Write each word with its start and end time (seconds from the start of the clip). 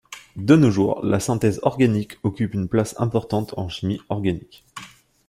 De 0.35 0.55
nos 0.55 0.71
jours, 0.71 1.05
la 1.05 1.19
synthèse 1.19 1.59
organique 1.61 2.17
occupe 2.23 2.55
une 2.55 2.67
place 2.67 2.95
importante 2.97 3.53
en 3.55 3.69
chimie 3.69 4.01
organique. 4.09 4.65